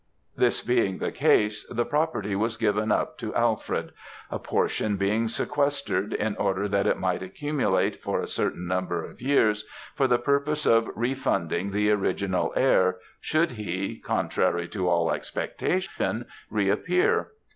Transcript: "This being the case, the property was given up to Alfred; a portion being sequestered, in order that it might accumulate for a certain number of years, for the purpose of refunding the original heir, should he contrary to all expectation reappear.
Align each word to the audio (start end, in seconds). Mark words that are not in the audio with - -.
"This 0.35 0.63
being 0.63 0.97
the 0.97 1.11
case, 1.11 1.63
the 1.69 1.85
property 1.85 2.35
was 2.35 2.57
given 2.57 2.91
up 2.91 3.19
to 3.19 3.35
Alfred; 3.35 3.91
a 4.31 4.39
portion 4.39 4.97
being 4.97 5.27
sequestered, 5.27 6.15
in 6.15 6.35
order 6.37 6.67
that 6.67 6.87
it 6.87 6.97
might 6.97 7.21
accumulate 7.21 8.01
for 8.01 8.19
a 8.19 8.25
certain 8.25 8.65
number 8.65 9.05
of 9.05 9.21
years, 9.21 9.63
for 9.93 10.07
the 10.07 10.17
purpose 10.17 10.65
of 10.65 10.89
refunding 10.95 11.69
the 11.69 11.91
original 11.91 12.51
heir, 12.55 12.97
should 13.19 13.51
he 13.51 13.99
contrary 13.99 14.67
to 14.69 14.89
all 14.89 15.11
expectation 15.11 16.25
reappear. 16.49 17.33